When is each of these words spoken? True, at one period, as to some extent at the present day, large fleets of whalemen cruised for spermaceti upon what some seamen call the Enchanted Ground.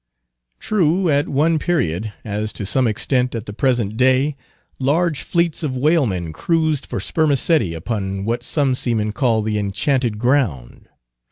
True, 0.59 1.09
at 1.11 1.29
one 1.29 1.59
period, 1.59 2.11
as 2.25 2.51
to 2.53 2.65
some 2.65 2.87
extent 2.87 3.35
at 3.35 3.45
the 3.45 3.53
present 3.53 3.97
day, 3.97 4.33
large 4.79 5.21
fleets 5.21 5.61
of 5.61 5.77
whalemen 5.77 6.33
cruised 6.33 6.87
for 6.87 6.99
spermaceti 6.99 7.75
upon 7.75 8.25
what 8.25 8.41
some 8.41 8.73
seamen 8.73 9.11
call 9.11 9.43
the 9.43 9.59
Enchanted 9.59 10.17
Ground. 10.17 10.89